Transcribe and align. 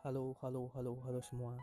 Halo, 0.00 0.32
halo, 0.40 0.72
halo, 0.72 0.96
halo 1.04 1.20
semua. 1.20 1.60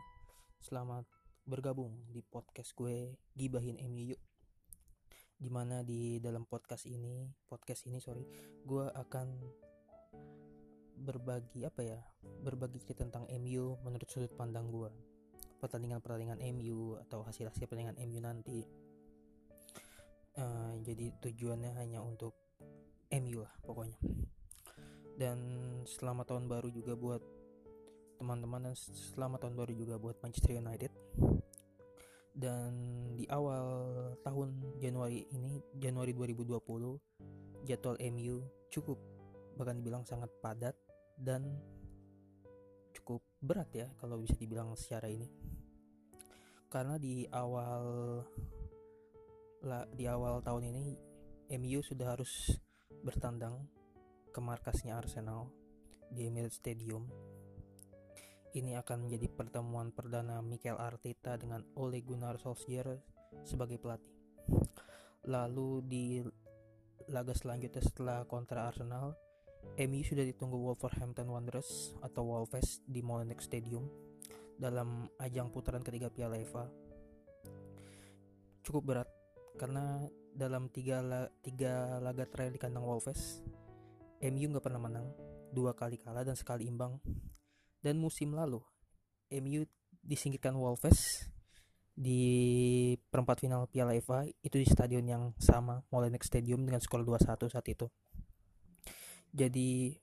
Selamat 0.62 1.02
bergabung 1.42 1.90
di 2.06 2.22
podcast 2.22 2.70
gue 2.78 3.18
Gibahin 3.34 3.82
MU. 3.90 4.14
Di 5.34 5.50
mana 5.50 5.82
di 5.82 6.22
dalam 6.22 6.46
podcast 6.46 6.86
ini, 6.86 7.26
podcast 7.50 7.90
ini 7.90 7.98
sorry, 7.98 8.22
gue 8.62 8.86
akan 8.94 9.42
berbagi 11.02 11.66
apa 11.66 11.82
ya, 11.82 11.98
berbagi 12.22 12.78
cerita 12.78 13.02
tentang 13.10 13.26
MU 13.42 13.74
menurut 13.82 14.06
sudut 14.06 14.30
pandang 14.38 14.70
gue. 14.70 14.94
Pertandingan-pertandingan 15.58 16.38
MU 16.54 16.94
atau 16.94 17.26
hasil-hasil 17.26 17.66
pertandingan 17.66 17.98
MU 18.06 18.22
nanti. 18.22 18.62
Uh, 20.38 20.78
jadi 20.86 21.10
tujuannya 21.26 21.74
hanya 21.74 22.06
untuk 22.06 22.38
MU 23.10 23.42
lah 23.42 23.54
pokoknya. 23.66 23.98
Dan 25.18 25.42
selamat 25.90 26.30
tahun 26.30 26.46
baru 26.46 26.70
juga 26.70 26.94
buat 26.94 27.47
teman-teman 28.18 28.66
dan 28.66 28.74
selamat 28.74 29.46
tahun 29.46 29.54
baru 29.54 29.72
juga 29.78 29.94
buat 29.96 30.18
Manchester 30.18 30.58
United. 30.58 30.90
Dan 32.34 32.70
di 33.14 33.26
awal 33.30 33.66
tahun 34.26 34.78
Januari 34.82 35.26
ini 35.30 35.62
Januari 35.78 36.14
2020 36.14 37.66
jadwal 37.66 37.98
MU 38.14 38.42
cukup 38.70 38.98
bahkan 39.58 39.78
dibilang 39.78 40.06
sangat 40.06 40.30
padat 40.38 40.74
dan 41.18 41.46
cukup 42.94 43.22
berat 43.42 43.70
ya 43.74 43.86
kalau 44.02 44.18
bisa 44.18 44.34
dibilang 44.38 44.74
secara 44.74 45.06
ini. 45.06 45.30
Karena 46.68 46.98
di 46.98 47.26
awal 47.30 47.86
di 49.94 50.06
awal 50.06 50.42
tahun 50.42 50.70
ini 50.74 50.84
MU 51.58 51.80
sudah 51.82 52.18
harus 52.18 52.54
bertandang 53.02 53.66
ke 54.30 54.38
markasnya 54.38 54.98
Arsenal 54.98 55.50
di 56.14 56.30
Emirates 56.30 56.62
Stadium 56.62 57.06
ini 58.56 58.72
akan 58.80 59.04
menjadi 59.04 59.28
pertemuan 59.28 59.92
perdana 59.92 60.40
Mikel 60.40 60.80
Arteta 60.80 61.36
dengan 61.36 61.60
Ole 61.76 62.00
Gunnar 62.00 62.40
Solskjaer 62.40 62.96
sebagai 63.44 63.76
pelatih. 63.76 64.08
Lalu 65.28 65.70
di 65.84 66.06
laga 67.12 67.36
selanjutnya 67.36 67.84
setelah 67.84 68.24
kontra 68.24 68.72
Arsenal, 68.72 69.12
MU 69.76 70.00
sudah 70.00 70.24
ditunggu 70.24 70.56
Wolverhampton 70.56 71.28
Wanderers 71.28 71.92
atau 72.00 72.24
Wolves 72.24 72.80
di 72.88 73.04
Molineux 73.04 73.44
Stadium 73.44 73.84
dalam 74.56 75.04
ajang 75.20 75.52
putaran 75.52 75.84
ketiga 75.84 76.08
Piala 76.08 76.40
FA. 76.48 76.64
Cukup 78.64 78.82
berat 78.84 79.08
karena 79.60 80.08
dalam 80.32 80.70
tiga, 80.72 81.02
la 81.04 81.28
tiga 81.44 81.98
laga 82.00 82.24
terakhir 82.24 82.56
di 82.56 82.60
kandang 82.62 82.86
Wolves, 82.86 83.44
MU 84.24 84.46
nggak 84.48 84.64
pernah 84.64 84.80
menang, 84.80 85.06
dua 85.52 85.76
kali 85.76 86.00
kalah 86.00 86.24
dan 86.24 86.38
sekali 86.38 86.64
imbang 86.64 86.96
dan 87.84 88.00
musim 88.00 88.34
lalu 88.34 88.62
MU 89.28 89.68
disingkirkan 90.02 90.56
Wolves 90.56 91.28
di 91.98 92.22
perempat 93.10 93.42
final 93.42 93.66
Piala 93.66 93.92
FA 93.98 94.22
itu 94.40 94.56
di 94.56 94.66
stadion 94.66 95.02
yang 95.02 95.22
sama 95.42 95.82
Molineux 95.90 96.22
Stadium 96.22 96.62
dengan 96.62 96.78
skor 96.78 97.02
2-1 97.02 97.50
saat 97.50 97.66
itu. 97.66 97.90
Jadi 99.34 99.98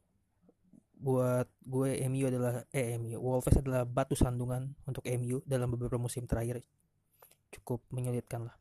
buat 0.95 1.47
gue 1.63 1.95
MU 2.11 2.27
adalah 2.27 2.67
eh 2.75 2.99
MU 2.99 3.15
Wolves 3.19 3.55
adalah 3.55 3.87
batu 3.87 4.15
sandungan 4.15 4.75
untuk 4.83 5.07
MU 5.07 5.39
dalam 5.47 5.71
beberapa 5.71 5.95
musim 5.95 6.27
terakhir 6.27 6.63
cukup 7.55 7.79
menyulitkan 7.95 8.51
lah. 8.51 8.55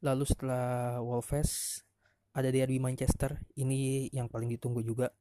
Lalu 0.00 0.24
setelah 0.24 0.98
Wolves 1.04 1.84
ada 2.32 2.48
derby 2.48 2.80
Manchester 2.80 3.36
ini 3.60 4.08
yang 4.14 4.32
paling 4.32 4.48
ditunggu 4.48 4.80
juga 4.80 5.12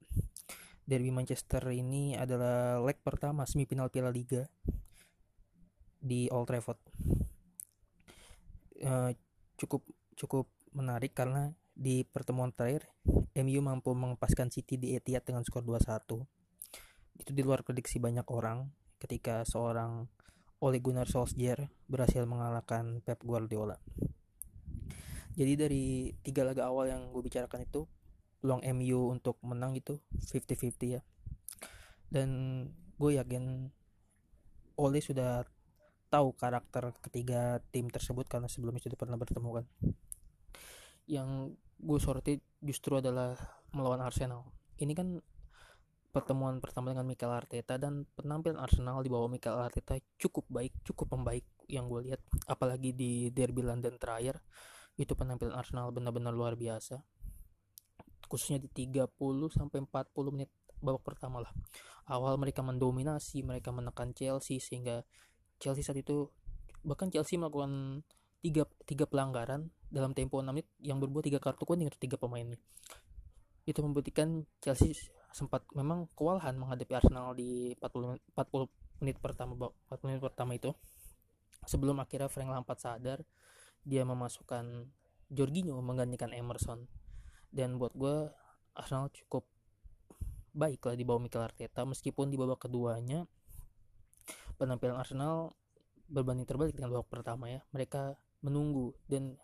derby 0.89 1.13
Manchester 1.13 1.61
ini 1.69 2.17
adalah 2.17 2.81
leg 2.81 2.97
pertama 3.05 3.45
semifinal 3.45 3.93
Piala 3.93 4.09
Liga 4.09 4.49
di 6.01 6.25
Old 6.33 6.49
Trafford. 6.49 6.81
Uh, 8.81 9.13
cukup 9.53 9.85
cukup 10.17 10.49
menarik 10.73 11.13
karena 11.13 11.53
di 11.77 12.01
pertemuan 12.01 12.49
terakhir 12.49 12.89
MU 13.37 13.61
mampu 13.61 13.93
mengepaskan 13.93 14.49
City 14.49 14.81
di 14.81 14.97
Etihad 14.97 15.21
dengan 15.21 15.45
skor 15.45 15.61
2-1. 15.61 16.25
Itu 17.21 17.31
di 17.37 17.41
luar 17.45 17.61
prediksi 17.61 18.01
banyak 18.01 18.25
orang 18.33 18.65
ketika 18.97 19.45
seorang 19.45 20.09
Ole 20.59 20.81
Gunnar 20.81 21.07
Solskjaer 21.07 21.69
berhasil 21.85 22.25
mengalahkan 22.25 22.99
Pep 23.05 23.21
Guardiola. 23.23 23.77
Jadi 25.39 25.53
dari 25.55 26.11
tiga 26.19 26.43
laga 26.43 26.67
awal 26.67 26.91
yang 26.91 27.15
gue 27.15 27.21
bicarakan 27.23 27.63
itu 27.63 27.87
peluang 28.39 28.63
MU 28.75 29.11
untuk 29.11 29.37
menang 29.43 29.75
itu 29.75 29.99
50-50 30.15 30.95
ya. 30.95 31.01
Dan 32.09 32.29
gue 32.95 33.11
yakin 33.19 33.69
Ole 34.79 34.99
sudah 35.03 35.43
tahu 36.09 36.33
karakter 36.33 36.95
ketiga 37.03 37.61
tim 37.69 37.91
tersebut 37.91 38.25
karena 38.25 38.49
sebelumnya 38.49 38.81
sudah 38.81 38.97
pernah 38.97 39.19
bertemu 39.19 39.49
kan. 39.61 39.65
Yang 41.05 41.59
gue 41.79 41.99
soroti 42.01 42.33
justru 42.63 42.97
adalah 42.97 43.37
melawan 43.75 44.01
Arsenal. 44.01 44.47
Ini 44.79 44.93
kan 44.95 45.19
pertemuan 46.09 46.57
pertama 46.57 46.89
dengan 46.89 47.05
Mikel 47.05 47.29
Arteta 47.29 47.77
dan 47.77 48.09
penampilan 48.17 48.57
Arsenal 48.57 49.05
di 49.05 49.13
bawah 49.13 49.29
Mikel 49.29 49.53
Arteta 49.53 49.99
cukup 50.17 50.49
baik 50.49 50.73
cukup 50.81 51.13
membaik 51.13 51.45
yang 51.69 51.85
gue 51.85 52.09
lihat. 52.09 52.21
Apalagi 52.49 52.95
di 52.95 53.29
derby 53.29 53.61
London 53.61 53.99
terakhir 54.01 54.41
itu 54.97 55.13
penampilan 55.13 55.53
Arsenal 55.53 55.93
benar-benar 55.93 56.33
luar 56.33 56.57
biasa 56.57 56.99
khususnya 58.29 58.61
di 58.61 58.69
30 58.69 59.09
sampai 59.49 59.81
40 59.81 60.35
menit 60.35 60.53
babak 60.79 61.03
pertama 61.03 61.41
lah. 61.43 61.51
Awal 62.07 62.37
mereka 62.37 62.61
mendominasi, 62.61 63.41
mereka 63.41 63.73
menekan 63.73 64.13
Chelsea 64.13 64.61
sehingga 64.61 65.03
Chelsea 65.59 65.83
saat 65.83 65.99
itu 65.99 66.31
bahkan 66.85 67.11
Chelsea 67.11 67.35
melakukan 67.35 68.01
tiga, 68.39 68.63
tiga 68.87 69.03
pelanggaran 69.09 69.67
dalam 69.91 70.15
tempo 70.15 70.39
6 70.39 70.47
menit 70.53 70.69
yang 70.79 71.01
berbuat 71.01 71.27
tiga 71.27 71.39
kartu 71.41 71.67
kuning 71.67 71.91
untuk 71.91 71.99
tiga 71.99 72.15
pemain 72.15 72.45
ini. 72.45 72.57
Itu 73.67 73.83
membuktikan 73.83 74.47
Chelsea 74.63 74.95
sempat 75.29 75.65
memang 75.77 76.09
kewalahan 76.17 76.57
menghadapi 76.57 76.93
Arsenal 76.95 77.37
di 77.37 77.77
40 77.77 78.17
menit, 78.17 78.23
40 78.33 79.03
menit 79.03 79.17
pertama 79.21 79.53
40 79.91 80.09
menit 80.09 80.21
pertama 80.23 80.51
itu. 80.55 80.71
Sebelum 81.67 81.99
akhirnya 81.99 82.31
Frank 82.31 82.49
Lampard 82.49 82.79
sadar 82.79 83.19
dia 83.83 84.07
memasukkan 84.07 84.89
Jorginho 85.29 85.77
menggantikan 85.85 86.33
Emerson 86.33 86.89
dan 87.49 87.77
buat 87.81 87.93
gue 87.97 88.29
Arsenal 88.77 89.11
cukup 89.11 89.45
baik 90.53 90.81
lah 90.85 90.95
di 90.97 91.05
bawah 91.05 91.21
Mikel 91.21 91.43
Arteta. 91.43 91.85
Meskipun 91.85 92.29
di 92.29 92.37
babak 92.37 92.69
keduanya 92.69 93.25
penampilan 94.57 94.97
Arsenal 94.97 95.53
berbanding 96.09 96.45
terbalik 96.49 96.73
dengan 96.73 96.93
babak 96.97 97.09
pertama 97.09 97.49
ya. 97.49 97.61
Mereka 97.73 98.17
menunggu 98.45 98.95
dan 99.05 99.35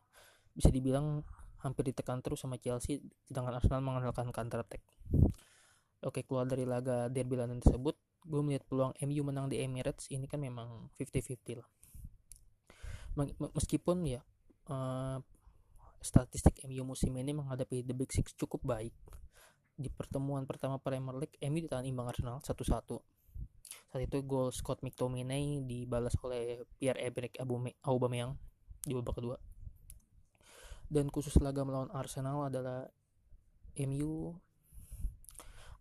bisa 0.55 0.71
dibilang 0.71 1.21
hampir 1.59 1.89
ditekan 1.89 2.21
terus 2.21 2.45
sama 2.45 2.61
Chelsea 2.61 3.01
sedangkan 3.25 3.57
Arsenal 3.57 3.81
mengandalkan 3.81 4.29
counter 4.29 4.61
attack. 4.61 4.85
Oke 6.05 6.21
keluar 6.21 6.45
dari 6.45 6.63
laga 6.63 7.09
derby 7.09 7.33
London 7.33 7.57
tersebut 7.57 7.97
gue 8.25 8.41
melihat 8.41 8.65
peluang 8.65 8.93
MU 9.05 9.21
menang 9.21 9.49
di 9.49 9.61
Emirates 9.61 10.09
ini 10.09 10.25
kan 10.25 10.41
memang 10.41 10.89
50-50 10.97 11.61
lah. 11.61 11.69
Meskipun 13.53 14.05
ya 14.05 14.21
uh, 14.69 15.21
statistik 16.05 16.61
MU 16.69 16.85
musim 16.85 17.17
ini 17.17 17.33
menghadapi 17.33 17.81
The 17.81 17.97
Big 17.97 18.13
Six 18.13 18.37
cukup 18.37 18.61
baik. 18.61 18.93
Di 19.73 19.89
pertemuan 19.89 20.45
pertama 20.45 20.77
Premier 20.77 21.17
League, 21.17 21.35
MU 21.41 21.65
ditahan 21.65 21.89
imbang 21.89 22.13
Arsenal 22.13 22.37
1-1. 22.45 23.01
Saat 23.89 24.01
itu 24.05 24.17
gol 24.21 24.53
Scott 24.53 24.85
McTominay 24.85 25.65
dibalas 25.65 26.13
oleh 26.21 26.61
Pierre-Emerick 26.77 27.41
Aubameyang 27.81 28.37
di 28.85 28.93
babak 28.93 29.17
kedua. 29.17 29.37
Dan 30.85 31.09
khusus 31.09 31.33
laga 31.41 31.65
melawan 31.65 31.89
Arsenal 31.89 32.45
adalah 32.45 32.85
MU 33.81 34.37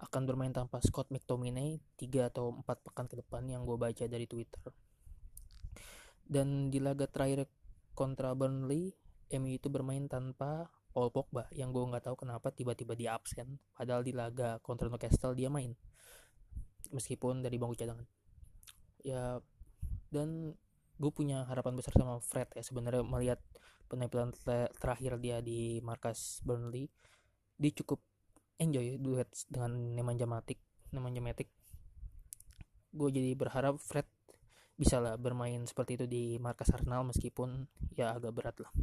akan 0.01 0.23
bermain 0.25 0.51
tanpa 0.51 0.81
Scott 0.81 1.13
McTominay 1.13 1.77
3 2.01 2.33
atau 2.33 2.57
4 2.65 2.65
pekan 2.65 3.07
ke 3.07 3.21
depan 3.21 3.45
yang 3.45 3.69
gue 3.69 3.77
baca 3.77 4.05
dari 4.09 4.25
Twitter. 4.25 4.73
Dan 6.25 6.73
di 6.73 6.81
laga 6.81 7.05
terakhir 7.05 7.45
kontra 7.93 8.33
Burnley, 8.33 9.04
MU 9.33 9.57
itu 9.57 9.73
bermain 9.73 10.05
tanpa 10.11 10.69
Paul 10.95 11.11
Pogba 11.11 11.51
yang 11.51 11.75
gue 11.75 11.83
nggak 11.83 12.07
tahu 12.07 12.23
kenapa 12.23 12.55
tiba-tiba 12.55 12.95
dia 12.95 13.19
absen. 13.19 13.59
Padahal 13.75 14.07
di 14.07 14.15
laga 14.15 14.63
kontra 14.63 14.87
Newcastle 14.87 15.35
dia 15.35 15.51
main. 15.51 15.75
Meskipun 16.95 17.43
dari 17.43 17.59
bangku 17.59 17.75
cadangan. 17.75 18.07
Ya 19.03 19.43
dan 20.15 20.55
gue 20.95 21.11
punya 21.11 21.43
harapan 21.51 21.75
besar 21.75 21.99
sama 21.99 22.23
Fred 22.23 22.47
ya. 22.55 22.63
Sebenarnya 22.63 23.03
melihat 23.03 23.43
penampilan 23.91 24.31
terakhir 24.79 25.19
dia 25.19 25.43
di 25.43 25.83
markas 25.83 26.41
Burnley 26.47 26.89
dia 27.59 27.71
cukup 27.71 28.03
enjoy 28.59 28.99
duet 28.99 29.31
dengan 29.51 29.99
Nemanja 29.99 30.27
Matic 30.31 30.63
Nemanja 30.95 31.19
Matic. 31.19 31.51
Gue 32.95 33.11
jadi 33.11 33.35
berharap 33.35 33.83
Fred 33.83 34.07
bisa 34.75 34.99
lah 34.99 35.15
bermain 35.15 35.63
seperti 35.67 35.99
itu 35.99 36.07
di 36.11 36.25
markas 36.43 36.71
Arsenal 36.75 37.07
meskipun 37.07 37.71
ya 37.95 38.15
agak 38.15 38.35
berat 38.35 38.59
lah 38.59 38.75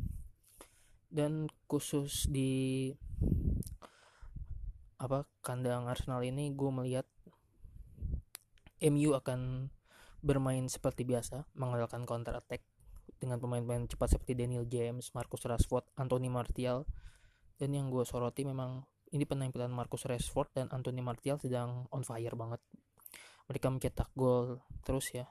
dan 1.12 1.52
khusus 1.68 2.26
di 2.32 2.92
apa 4.96 5.28
kandang 5.44 5.92
Arsenal 5.92 6.24
ini 6.24 6.56
gue 6.56 6.72
melihat 6.72 7.06
MU 8.82 9.14
akan 9.14 9.70
bermain 10.24 10.66
seperti 10.72 11.04
biasa 11.04 11.46
mengandalkan 11.54 12.08
counter 12.08 12.38
attack 12.40 12.64
dengan 13.22 13.38
pemain-pemain 13.38 13.86
cepat 13.86 14.18
seperti 14.18 14.34
Daniel 14.34 14.66
James, 14.66 15.14
Marcus 15.14 15.46
Rashford, 15.46 15.86
Anthony 16.00 16.30
Martial. 16.32 16.90
Dan 17.62 17.78
yang 17.78 17.94
gue 17.94 18.02
soroti 18.02 18.42
memang 18.42 18.82
ini 19.14 19.28
penampilan 19.30 19.70
Marcus 19.70 20.10
Rashford 20.10 20.50
dan 20.58 20.66
Anthony 20.74 21.06
Martial 21.06 21.38
sedang 21.38 21.86
on 21.94 22.02
fire 22.02 22.34
banget. 22.34 22.62
Mereka 23.46 23.68
mencetak 23.70 24.10
gol 24.18 24.66
terus 24.82 25.14
ya 25.14 25.30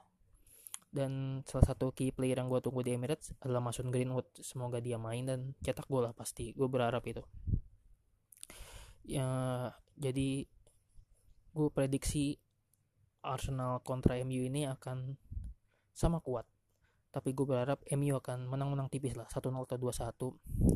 dan 0.90 1.42
salah 1.46 1.70
satu 1.70 1.94
key 1.94 2.10
player 2.10 2.42
yang 2.42 2.50
gue 2.50 2.58
tunggu 2.58 2.82
di 2.82 2.98
Emirates 2.98 3.30
adalah 3.38 3.62
Mason 3.62 3.94
Greenwood. 3.94 4.26
Semoga 4.42 4.82
dia 4.82 4.98
main 4.98 5.22
dan 5.22 5.54
cetak 5.62 5.86
gol 5.86 6.10
lah 6.10 6.14
pasti. 6.14 6.50
Gue 6.50 6.66
berharap 6.66 7.06
itu. 7.06 7.22
Ya 9.06 9.26
jadi 9.94 10.50
gue 11.50 11.68
prediksi 11.70 12.38
Arsenal 13.22 13.82
kontra 13.86 14.18
MU 14.26 14.42
ini 14.42 14.66
akan 14.66 15.14
sama 15.94 16.18
kuat. 16.18 16.46
Tapi 17.14 17.34
gue 17.34 17.46
berharap 17.46 17.82
MU 17.94 18.18
akan 18.18 18.50
menang-menang 18.50 18.90
tipis 18.90 19.14
lah 19.14 19.30
1-0 19.30 19.50
atau 19.50 19.78
2-1 19.78 20.70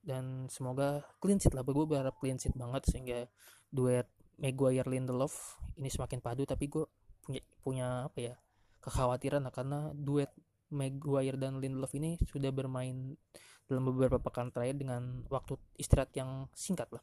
dan 0.00 0.48
semoga 0.48 1.02
clean 1.18 1.38
sheet 1.42 1.54
lah. 1.54 1.66
Gue 1.66 1.86
berharap 1.86 2.14
clean 2.22 2.38
sheet 2.38 2.54
banget 2.54 2.86
sehingga 2.86 3.26
duet 3.74 4.06
Maguire 4.40 4.86
Lindelof 4.86 5.58
ini 5.78 5.90
semakin 5.90 6.22
padu. 6.22 6.46
Tapi 6.46 6.70
gue 6.70 6.86
punya 7.20 7.42
punya 7.60 7.86
apa 8.08 8.18
ya 8.18 8.34
kekhawatiran 8.80 9.44
lah 9.44 9.52
karena 9.52 9.92
duet 9.92 10.32
Maguire 10.70 11.34
dan 11.34 11.58
Lindelof 11.58 11.90
ini 11.98 12.16
sudah 12.30 12.54
bermain 12.54 13.18
dalam 13.66 13.86
beberapa 13.86 14.22
pekan 14.22 14.54
terakhir 14.54 14.78
dengan 14.78 15.26
waktu 15.26 15.58
istirahat 15.78 16.14
yang 16.14 16.46
singkat 16.54 16.86
lah. 16.94 17.02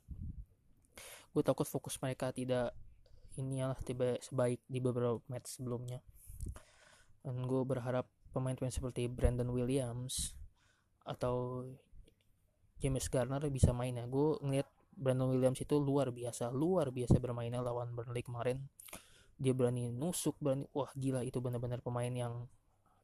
Gue 1.36 1.44
takut 1.44 1.68
fokus 1.68 2.00
mereka 2.00 2.32
tidak 2.32 2.72
inilah 3.36 3.76
tiba 3.84 4.18
sebaik 4.24 4.64
di 4.66 4.80
beberapa 4.80 5.20
match 5.28 5.60
sebelumnya. 5.60 6.00
Dan 7.24 7.44
gue 7.44 7.62
berharap 7.68 8.08
pemain-pemain 8.32 8.72
seperti 8.72 9.12
Brandon 9.12 9.52
Williams 9.52 10.36
atau 11.04 11.68
James 12.80 13.08
Garner 13.12 13.44
bisa 13.52 13.76
main 13.76 13.96
ya. 13.96 14.08
Gue 14.08 14.40
ngeliat 14.40 14.68
Brandon 14.96 15.30
Williams 15.30 15.60
itu 15.60 15.76
luar 15.76 16.10
biasa, 16.16 16.56
luar 16.56 16.90
biasa 16.90 17.20
bermainnya 17.20 17.60
lawan 17.60 17.94
Burnley 17.94 18.24
kemarin 18.24 18.64
dia 19.38 19.54
berani 19.54 19.94
nusuk 19.94 20.36
berani 20.42 20.66
wah 20.74 20.90
gila 20.98 21.22
itu 21.22 21.38
benar-benar 21.38 21.86
pemain 21.86 22.10
yang 22.10 22.50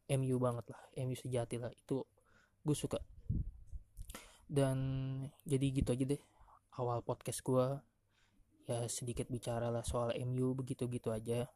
MU 0.09 0.35
banget 0.41 0.65
lah 0.73 0.81
MU 1.05 1.15
sejati 1.15 1.61
lah 1.61 1.71
itu 1.71 2.03
gue 2.63 2.77
suka. 2.77 2.99
Dan 4.49 4.77
jadi 5.47 5.65
gitu 5.71 5.93
aja 5.93 6.05
deh 6.09 6.21
awal 6.77 7.05
podcast 7.05 7.45
gue 7.45 7.65
ya 8.63 8.87
sedikit 8.87 9.27
bicara 9.27 9.67
lah 9.67 9.83
soal 9.83 10.15
MU 10.23 10.57
begitu-gitu 10.57 11.13
aja. 11.13 11.47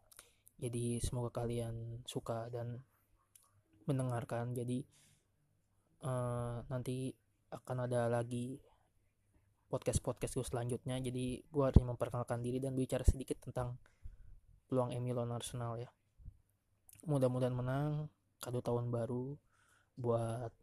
Jadi 0.57 0.97
semoga 1.01 1.43
kalian 1.43 2.03
suka 2.05 2.49
dan 2.49 2.81
mendengarkan. 3.85 4.53
Jadi 4.57 4.83
uh, 6.03 6.65
nanti 6.67 7.13
akan 7.53 7.87
ada 7.87 8.11
lagi 8.11 8.59
podcast 9.67 9.99
podcast 10.03 10.33
gue 10.35 10.45
selanjutnya. 10.47 10.99
Jadi 10.99 11.43
gue 11.43 11.63
harus 11.63 11.83
memperkenalkan 11.83 12.43
diri 12.43 12.59
dan 12.59 12.75
bicara 12.75 13.03
sedikit 13.07 13.39
tentang 13.43 13.79
peluang 14.67 14.91
MU 14.99 15.11
lawan 15.15 15.33
Arsenal 15.33 15.79
ya. 15.79 15.89
Mudah-mudahan 17.07 17.55
menang 17.55 18.11
kado 18.43 18.59
tahun 18.61 18.91
baru 18.91 19.33
buat 19.97 20.53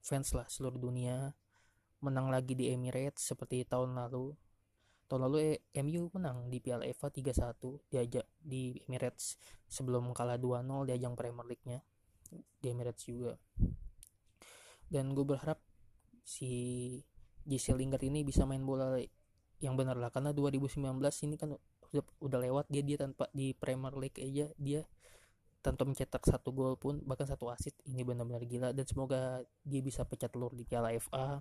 fans 0.00 0.32
lah 0.32 0.46
seluruh 0.46 0.78
dunia. 0.78 1.34
Menang 2.00 2.30
lagi 2.30 2.54
di 2.54 2.70
Emirates 2.70 3.26
seperti 3.26 3.66
tahun 3.66 3.98
lalu. 3.98 4.32
Tahun 5.10 5.20
lalu 5.28 5.58
eh, 5.58 5.82
MU 5.84 6.08
menang 6.14 6.48
di 6.48 6.62
Piala 6.62 6.88
FA 6.94 7.12
3-1 7.12 7.92
diajak 7.92 8.26
di 8.40 8.78
Emirates 8.88 9.36
sebelum 9.68 10.14
kalah 10.16 10.40
2-0 10.40 10.88
di 10.88 10.92
ajang 10.94 11.18
Premier 11.18 11.44
League-nya. 11.44 11.80
Di 12.32 12.66
Emirates 12.70 13.04
juga. 13.04 13.36
Dan 14.88 15.12
gue 15.12 15.26
berharap 15.26 15.58
si 16.24 16.96
Jesse 17.44 17.76
Lingard 17.76 18.00
ini 18.04 18.24
bisa 18.24 18.48
main 18.48 18.64
bola 18.64 18.96
yang 19.60 19.76
benar 19.76 19.96
lah 19.96 20.12
karena 20.12 20.32
2019 20.32 20.80
ini 21.24 21.36
kan 21.36 21.56
udah, 21.94 22.04
udah 22.18 22.38
lewat 22.42 22.66
dia 22.66 22.82
dia 22.82 22.98
tanpa 22.98 23.30
di 23.30 23.54
Premier 23.54 23.94
League 23.94 24.18
aja 24.18 24.50
dia 24.58 24.82
tanpa 25.64 25.88
mencetak 25.88 26.20
satu 26.28 26.52
gol 26.52 26.76
pun 26.76 27.00
bahkan 27.08 27.24
satu 27.24 27.48
asit 27.48 27.72
ini 27.88 28.04
benar-benar 28.04 28.44
gila. 28.44 28.68
Dan 28.76 28.84
semoga 28.84 29.40
dia 29.64 29.80
bisa 29.80 30.04
pecah 30.04 30.28
telur 30.28 30.52
di 30.52 30.68
Piala 30.68 30.92
FA 31.00 31.40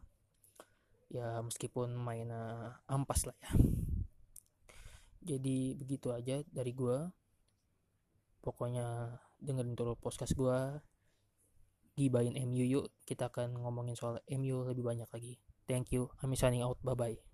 ya 1.11 1.43
meskipun 1.43 1.91
mainnya 1.99 2.79
ampas 2.87 3.27
lah 3.27 3.35
ya. 3.43 3.51
Jadi 5.35 5.75
begitu 5.75 6.15
aja 6.15 6.39
dari 6.47 6.71
gua. 6.71 7.11
Pokoknya 8.39 9.19
dengerin 9.43 9.75
terus 9.75 9.99
podcast 9.99 10.31
gua. 10.39 10.79
Gibain 11.99 12.35
MU 12.47 12.63
yuk. 12.63 12.95
Kita 13.03 13.27
akan 13.27 13.59
ngomongin 13.59 13.99
soal 13.99 14.23
MU 14.31 14.63
lebih 14.63 14.87
banyak 14.87 15.07
lagi. 15.11 15.35
Thank 15.67 15.91
you. 15.91 16.11
I'm 16.23 16.31
signing 16.35 16.63
out. 16.63 16.79
Bye 16.79 16.95
bye 16.95 17.32